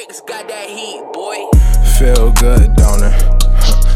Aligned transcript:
Bricks 0.00 0.22
got 0.22 0.48
that 0.48 0.70
heat, 0.70 1.04
boy. 1.12 1.44
Feel 2.00 2.32
good, 2.32 2.74
don't 2.74 3.04
it? 3.04 3.12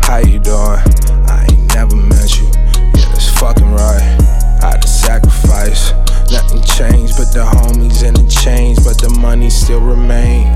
How 0.00 0.16
you 0.24 0.38
doing? 0.40 0.80
I 1.28 1.44
ain't 1.44 1.74
never 1.74 1.94
met 1.94 2.40
you. 2.40 2.48
Yeah, 2.96 3.04
that's 3.12 3.28
fucking 3.38 3.70
right. 3.70 4.16
I 4.64 4.78
to 4.80 4.88
sacrifice. 4.88 5.92
Nothing 6.32 6.64
changed 6.64 7.20
but 7.20 7.28
the 7.36 7.44
homies 7.44 8.00
and 8.00 8.16
the 8.16 8.24
change, 8.32 8.78
but 8.80 8.96
the 8.96 9.12
money 9.20 9.50
still 9.50 9.80
remain. 9.80 10.48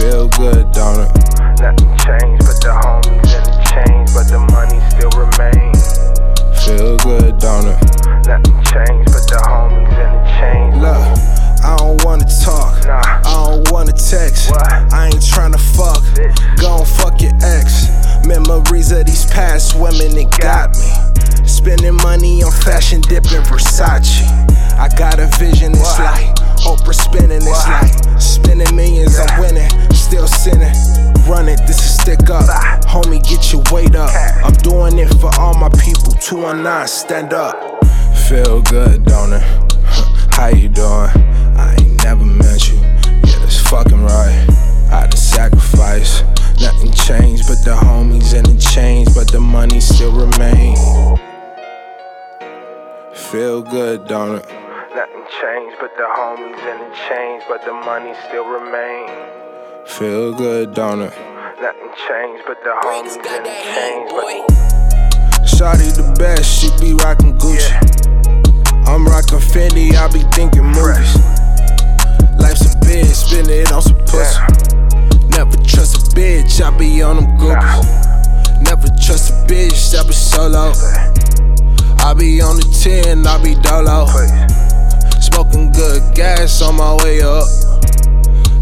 Feel 0.00 0.28
good, 0.32 0.72
don't 0.72 1.04
it? 1.04 1.12
Nothing 1.60 1.92
changed 2.00 2.48
but 2.48 2.56
the 2.64 2.72
homies 2.80 3.28
and 3.36 3.44
the 3.44 3.56
change, 3.76 4.08
but 4.16 4.24
the 4.32 4.40
money 4.56 4.80
still 4.88 5.12
remain. 5.20 5.76
Feel 6.64 6.96
good, 7.04 7.36
don't 7.44 7.68
it? 7.68 7.76
Nothing 8.24 8.56
changed 8.72 9.12
Memories 18.88 19.00
of 19.00 19.06
these 19.06 19.24
past 19.32 19.74
women, 19.74 20.16
it 20.16 20.30
got 20.38 20.70
me. 20.76 21.46
Spending 21.46 21.96
money 21.96 22.42
on 22.42 22.52
fashion, 22.52 23.00
dipping 23.00 23.42
Versace. 23.42 24.22
I 24.78 24.88
got 24.96 25.18
a 25.18 25.26
vision, 25.38 25.72
it's 25.72 25.98
like 25.98 26.34
Oprah 26.62 26.94
spinning, 26.94 27.42
it's 27.42 27.66
like 27.66 28.20
spending 28.20 28.76
millions, 28.76 29.18
I'm 29.18 29.40
winning, 29.40 29.70
still 29.92 30.28
sinning. 30.28 30.74
Run 31.26 31.48
it, 31.48 31.58
this 31.66 31.78
is 31.78 31.98
stick 32.00 32.30
up. 32.30 32.46
Homie, 32.84 33.22
get 33.28 33.52
your 33.52 33.62
weight 33.72 33.96
up. 33.96 34.10
I'm 34.44 34.54
doing 34.54 34.98
it 34.98 35.12
for 35.20 35.30
all 35.40 35.54
my 35.54 35.70
people. 35.70 36.12
219, 36.20 36.86
stand 36.86 37.32
up. 37.32 37.84
Feel 38.28 38.62
good, 38.62 39.04
don't 39.04 39.32
it? 39.32 39.42
How 40.30 40.48
you 40.48 40.65
still 49.86 50.12
remain. 50.12 50.76
Feel 53.14 53.62
good, 53.62 54.06
don't 54.08 54.36
it? 54.36 54.46
Nothing 54.94 55.24
changed 55.40 55.76
but 55.80 55.96
the 55.96 56.08
homies 56.18 56.58
and 56.70 56.80
the 56.80 56.96
change, 57.08 57.42
but 57.48 57.64
the 57.64 57.72
money 57.72 58.12
still 58.26 58.46
remain. 58.48 59.08
Feel 59.86 60.34
good, 60.34 60.74
don't 60.74 61.02
it? 61.02 61.14
Nothing 61.60 61.92
changed 62.08 62.42
but 62.46 62.58
the 62.64 62.74
Bricks 62.82 63.16
homies 63.16 63.22
got 63.22 63.36
and 63.36 63.46
the 63.46 63.50
that 63.50 63.62
heat, 63.62 63.76
change, 63.78 64.10
but 64.10 64.22
boy. 64.22 64.66
Shawty 65.46 65.88
the 65.94 66.14
best, 66.18 66.46
she 66.60 66.68
be 66.80 66.92
rockin' 67.04 67.38
Gucci. 67.38 67.72
I'm 68.88 69.06
rockin' 69.06 69.38
Fendi, 69.38 69.94
I 69.94 70.08
be 70.12 70.22
thinking 70.34 70.66
movies. 70.66 71.14
Life's 72.38 72.74
a 72.74 72.78
bitch, 72.80 73.14
spend 73.14 73.48
it 73.48 73.70
on 73.72 73.82
some 73.82 73.98
pussy. 73.98 74.40
Never 75.28 75.56
trust 75.64 75.96
a 75.96 76.16
bitch, 76.16 76.60
I 76.60 76.76
be 76.76 77.02
on 77.02 77.16
them 77.16 77.38
goopies. 77.38 78.05
Never 78.66 78.88
trust 78.98 79.30
a 79.30 79.34
bitch, 79.46 79.94
I 79.94 80.02
be 80.06 80.12
solo. 80.12 80.72
I 82.02 82.14
be 82.14 82.40
on 82.40 82.56
the 82.56 82.66
10, 82.82 83.26
I 83.26 83.42
be 83.42 83.54
dolo. 83.62 84.06
Smoking 85.20 85.70
good 85.70 86.02
gas 86.14 86.62
on 86.62 86.76
my 86.76 86.94
way 87.04 87.22
up. 87.22 87.46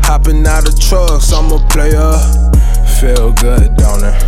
Hopping 0.04 0.46
out 0.46 0.68
of 0.68 0.78
trucks, 0.78 1.32
I'm 1.32 1.50
a 1.52 1.58
player. 1.68 2.12
Feel 3.00 3.32
good, 3.32 3.76
don't 3.76 4.04
it? 4.04 4.20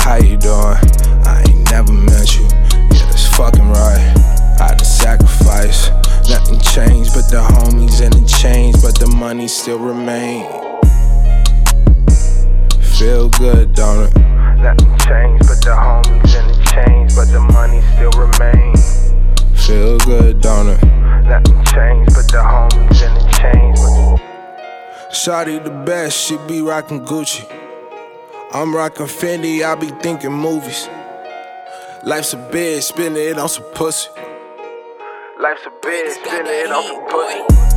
How 0.00 0.16
you 0.16 0.36
doing? 0.36 0.76
I 1.24 1.44
ain't 1.48 1.70
never 1.70 1.92
met 1.92 2.36
you. 2.36 2.44
Yeah, 2.92 3.08
that's 3.08 3.26
fucking 3.36 3.68
right. 3.68 4.14
I 4.60 4.74
to 4.74 4.84
sacrifice. 4.84 5.88
Nothing 6.28 6.60
changed 6.60 7.14
but 7.14 7.28
the 7.30 7.40
homies 7.40 8.00
and 8.04 8.12
the 8.12 8.26
change, 8.28 8.76
but 8.82 8.98
the 8.98 9.06
money 9.16 9.48
still 9.48 9.78
remain. 9.78 10.44
Feel 12.98 13.30
good, 13.30 13.74
don't 13.74 14.04
it? 14.04 14.39
Nothing 14.60 14.98
changed 14.98 15.48
but 15.48 15.60
the 15.64 15.74
homies 15.74 16.34
and 16.38 16.50
the 16.50 16.56
change, 16.70 17.14
but 17.16 17.28
the 17.32 17.40
money 17.40 17.80
still 17.94 18.10
remain. 18.12 18.76
Feel 19.56 19.96
good, 20.00 20.40
don't 20.42 20.68
it? 20.68 20.84
Nothing 21.24 21.64
changed 21.64 22.14
but 22.14 22.28
the 22.28 22.42
homies 22.44 23.02
and 23.02 23.16
the 23.16 23.24
change. 23.38 23.78
But... 23.78 25.10
Shawty 25.12 25.64
the 25.64 25.70
best, 25.70 26.16
she 26.16 26.36
be 26.46 26.60
rockin' 26.60 27.06
Gucci. 27.06 27.46
I'm 28.52 28.74
rockin' 28.74 29.06
Fendi, 29.06 29.64
I 29.64 29.74
be 29.76 29.86
thinking 30.02 30.32
movies. 30.32 30.88
Life's 32.04 32.34
a 32.34 32.36
bitch, 32.36 32.82
spend 32.82 33.16
it 33.16 33.38
on 33.38 33.48
some 33.48 33.64
pussy. 33.74 34.10
Life's 35.40 35.66
a 35.66 35.70
bitch, 35.70 35.80
Bricks 35.80 36.14
spend 36.16 36.46
it 36.48 36.70
on 36.70 36.82
heat, 36.82 36.88
some 36.88 37.06
pussy. 37.08 37.69